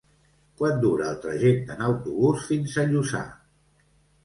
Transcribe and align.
Quant 0.61 0.79
dura 0.85 1.05
el 1.09 1.19
trajecte 1.25 1.77
en 1.77 1.85
autobús 1.89 2.49
fins 2.49 2.81
a 2.81 2.89
Lluçà? 2.95 3.25